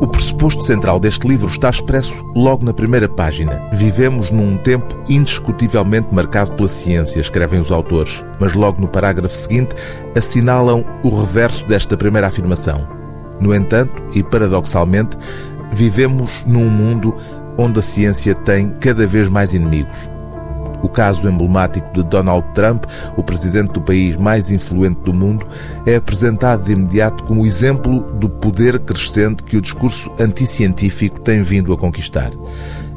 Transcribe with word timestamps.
O 0.00 0.06
pressuposto 0.08 0.64
central 0.64 0.98
deste 0.98 1.28
livro 1.28 1.46
está 1.46 1.68
expresso 1.68 2.24
logo 2.34 2.64
na 2.64 2.72
primeira 2.72 3.06
página. 3.06 3.68
Vivemos 3.70 4.30
num 4.30 4.56
tempo 4.56 4.98
indiscutivelmente 5.06 6.14
marcado 6.14 6.52
pela 6.52 6.70
ciência, 6.70 7.20
escrevem 7.20 7.60
os 7.60 7.70
autores, 7.70 8.24
mas 8.40 8.54
logo 8.54 8.80
no 8.80 8.88
parágrafo 8.88 9.34
seguinte 9.34 9.76
assinalam 10.16 10.86
o 11.04 11.10
reverso 11.20 11.66
desta 11.66 11.98
primeira 11.98 12.28
afirmação. 12.28 12.88
No 13.38 13.54
entanto, 13.54 14.02
e 14.14 14.22
paradoxalmente, 14.22 15.18
vivemos 15.70 16.46
num 16.46 16.70
mundo 16.70 17.14
onde 17.58 17.78
a 17.78 17.82
ciência 17.82 18.34
tem 18.34 18.70
cada 18.70 19.06
vez 19.06 19.28
mais 19.28 19.52
inimigos. 19.52 20.10
O 20.82 20.88
caso 20.88 21.28
emblemático 21.28 21.92
de 21.92 22.02
Donald 22.02 22.46
Trump, 22.54 22.84
o 23.16 23.22
presidente 23.22 23.72
do 23.72 23.80
país 23.80 24.16
mais 24.16 24.50
influente 24.50 25.00
do 25.00 25.12
mundo, 25.12 25.46
é 25.86 25.96
apresentado 25.96 26.64
de 26.64 26.72
imediato 26.72 27.24
como 27.24 27.46
exemplo 27.46 28.00
do 28.14 28.28
poder 28.28 28.78
crescente 28.80 29.42
que 29.42 29.56
o 29.56 29.60
discurso 29.60 30.10
anticientífico 30.18 31.20
tem 31.20 31.42
vindo 31.42 31.72
a 31.72 31.78
conquistar. 31.78 32.30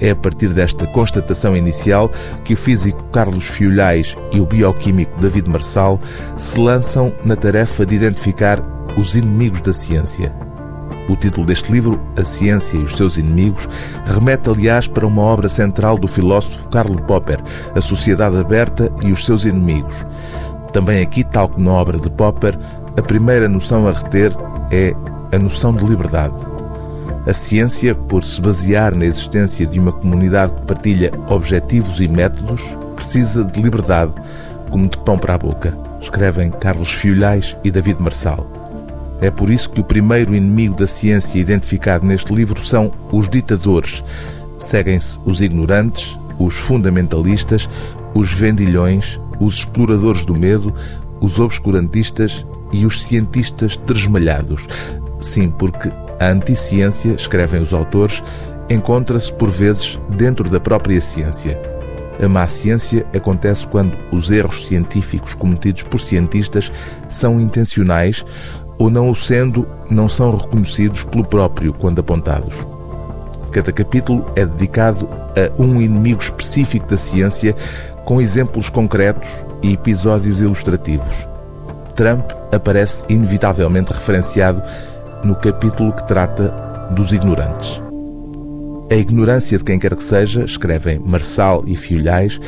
É 0.00 0.10
a 0.10 0.16
partir 0.16 0.50
desta 0.50 0.86
constatação 0.86 1.56
inicial 1.56 2.10
que 2.44 2.54
o 2.54 2.56
físico 2.56 3.02
Carlos 3.10 3.46
Fiolhais 3.46 4.16
e 4.32 4.40
o 4.40 4.46
bioquímico 4.46 5.20
David 5.20 5.48
Marçal 5.48 6.00
se 6.36 6.58
lançam 6.60 7.12
na 7.24 7.34
tarefa 7.34 7.84
de 7.84 7.96
identificar 7.96 8.62
os 8.96 9.14
inimigos 9.14 9.60
da 9.60 9.72
ciência. 9.72 10.47
O 11.08 11.16
título 11.16 11.46
deste 11.46 11.72
livro, 11.72 11.98
A 12.16 12.24
Ciência 12.24 12.76
e 12.76 12.82
os 12.82 12.96
Seus 12.96 13.16
Inimigos, 13.16 13.68
remete, 14.04 14.50
aliás, 14.50 14.86
para 14.86 15.06
uma 15.06 15.22
obra 15.22 15.48
central 15.48 15.96
do 15.96 16.06
filósofo 16.06 16.68
Karl 16.68 16.94
Popper, 17.06 17.38
A 17.74 17.80
Sociedade 17.80 18.36
Aberta 18.36 18.92
e 19.02 19.10
os 19.10 19.24
Seus 19.24 19.44
Inimigos. 19.44 20.06
Também 20.72 21.02
aqui, 21.02 21.24
tal 21.24 21.48
como 21.48 21.64
na 21.64 21.72
obra 21.72 21.98
de 21.98 22.10
Popper, 22.10 22.58
a 22.96 23.02
primeira 23.02 23.48
noção 23.48 23.88
a 23.88 23.92
reter 23.92 24.32
é 24.70 24.94
a 25.32 25.38
noção 25.38 25.72
de 25.72 25.84
liberdade. 25.84 26.34
A 27.26 27.32
ciência, 27.32 27.94
por 27.94 28.22
se 28.22 28.40
basear 28.40 28.94
na 28.94 29.06
existência 29.06 29.66
de 29.66 29.80
uma 29.80 29.92
comunidade 29.92 30.52
que 30.52 30.62
partilha 30.62 31.12
objetivos 31.28 32.00
e 32.00 32.08
métodos, 32.08 32.62
precisa 32.94 33.44
de 33.44 33.62
liberdade, 33.62 34.12
como 34.70 34.88
de 34.88 34.98
pão 34.98 35.18
para 35.18 35.34
a 35.34 35.38
boca, 35.38 35.76
escrevem 36.00 36.50
Carlos 36.50 36.92
Fiolhais 36.92 37.56
e 37.64 37.70
David 37.70 38.00
Marçal. 38.00 38.57
É 39.20 39.30
por 39.30 39.50
isso 39.50 39.70
que 39.70 39.80
o 39.80 39.84
primeiro 39.84 40.34
inimigo 40.34 40.76
da 40.76 40.86
ciência 40.86 41.38
identificado 41.38 42.06
neste 42.06 42.32
livro 42.32 42.60
são 42.64 42.92
os 43.10 43.28
ditadores. 43.28 44.04
Seguem-se 44.58 45.18
os 45.24 45.40
ignorantes, 45.40 46.18
os 46.38 46.54
fundamentalistas, 46.54 47.68
os 48.14 48.32
vendilhões, 48.32 49.20
os 49.40 49.58
exploradores 49.58 50.24
do 50.24 50.34
medo, 50.34 50.74
os 51.20 51.38
obscurantistas 51.38 52.46
e 52.72 52.86
os 52.86 53.02
cientistas 53.02 53.76
tresmalhados. 53.76 54.68
Sim, 55.20 55.50
porque 55.50 55.90
a 56.20 56.28
anticiência, 56.28 57.10
escrevem 57.12 57.60
os 57.60 57.72
autores, 57.72 58.22
encontra-se 58.70 59.32
por 59.32 59.50
vezes 59.50 59.98
dentro 60.10 60.48
da 60.48 60.60
própria 60.60 61.00
ciência. 61.00 61.60
A 62.20 62.28
má 62.28 62.46
ciência 62.48 63.06
acontece 63.14 63.66
quando 63.66 63.96
os 64.10 64.30
erros 64.30 64.66
científicos 64.66 65.34
cometidos 65.34 65.84
por 65.84 66.00
cientistas 66.00 66.70
são 67.08 67.40
intencionais 67.40 68.24
ou 68.78 68.88
não 68.88 69.10
o 69.10 69.16
sendo, 69.16 69.66
não 69.90 70.08
são 70.08 70.36
reconhecidos 70.36 71.04
pelo 71.04 71.24
próprio 71.24 71.72
quando 71.72 71.98
apontados. 71.98 72.54
Cada 73.50 73.72
capítulo 73.72 74.24
é 74.36 74.44
dedicado 74.46 75.08
a 75.34 75.60
um 75.60 75.80
inimigo 75.80 76.20
específico 76.20 76.86
da 76.86 76.96
ciência, 76.96 77.56
com 78.04 78.20
exemplos 78.20 78.68
concretos 78.68 79.28
e 79.62 79.72
episódios 79.72 80.40
ilustrativos. 80.40 81.26
Trump 81.94 82.30
aparece 82.52 83.04
inevitavelmente 83.08 83.92
referenciado 83.92 84.62
no 85.24 85.34
capítulo 85.34 85.92
que 85.92 86.06
trata 86.06 86.48
dos 86.92 87.12
ignorantes. 87.12 87.82
A 88.90 88.94
ignorância 88.94 89.58
de 89.58 89.64
quem 89.64 89.78
quer 89.78 89.94
que 89.94 90.02
seja, 90.02 90.44
escrevem 90.44 90.98
Marçal 90.98 91.62
e 91.66 91.76
Fiolhais, 91.76 92.40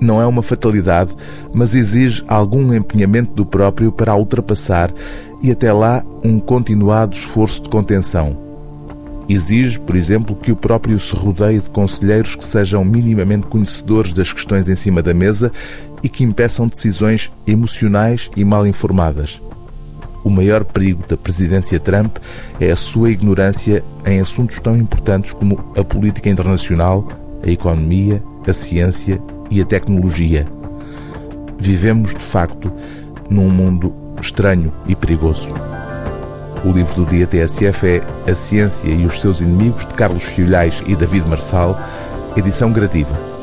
não 0.00 0.20
é 0.20 0.26
uma 0.26 0.42
fatalidade, 0.42 1.14
mas 1.52 1.74
exige 1.74 2.22
algum 2.28 2.72
empenhamento 2.74 3.32
do 3.32 3.46
próprio 3.46 3.90
para 3.90 4.12
a 4.12 4.16
ultrapassar 4.16 4.92
e 5.42 5.50
até 5.50 5.72
lá 5.72 6.04
um 6.24 6.38
continuado 6.38 7.16
esforço 7.16 7.62
de 7.62 7.68
contenção. 7.68 8.46
Exige, 9.28 9.80
por 9.80 9.96
exemplo, 9.96 10.36
que 10.36 10.52
o 10.52 10.56
próprio 10.56 10.98
se 11.00 11.14
rodeie 11.14 11.58
de 11.58 11.68
conselheiros 11.70 12.36
que 12.36 12.44
sejam 12.44 12.84
minimamente 12.84 13.46
conhecedores 13.46 14.12
das 14.12 14.32
questões 14.32 14.68
em 14.68 14.76
cima 14.76 15.02
da 15.02 15.12
mesa 15.12 15.50
e 16.02 16.08
que 16.08 16.22
impeçam 16.22 16.68
decisões 16.68 17.32
emocionais 17.46 18.30
e 18.36 18.44
mal 18.44 18.66
informadas. 18.66 19.42
O 20.22 20.30
maior 20.30 20.64
perigo 20.64 21.04
da 21.08 21.16
presidência 21.16 21.78
Trump 21.80 22.16
é 22.60 22.70
a 22.70 22.76
sua 22.76 23.10
ignorância 23.10 23.82
em 24.04 24.20
assuntos 24.20 24.60
tão 24.60 24.76
importantes 24.76 25.32
como 25.32 25.72
a 25.76 25.82
política 25.82 26.28
internacional, 26.28 27.08
a 27.44 27.50
economia, 27.50 28.22
a 28.46 28.52
ciência 28.52 29.20
e 29.50 29.60
a 29.60 29.64
tecnologia. 29.64 30.46
Vivemos, 31.58 32.14
de 32.14 32.22
facto, 32.22 32.72
num 33.28 33.48
mundo 33.48 33.92
estranho 34.20 34.72
e 34.86 34.94
perigoso. 34.94 35.50
O 36.64 36.70
livro 36.70 37.04
do 37.04 37.06
dia 37.06 37.26
TSF 37.26 37.86
é 37.86 38.30
A 38.30 38.34
Ciência 38.34 38.88
e 38.88 39.04
os 39.04 39.20
seus 39.20 39.40
Inimigos, 39.40 39.86
de 39.86 39.94
Carlos 39.94 40.24
Fiolhais 40.24 40.82
e 40.86 40.96
David 40.96 41.28
Marçal, 41.28 41.78
edição 42.36 42.72
gradiva. 42.72 43.35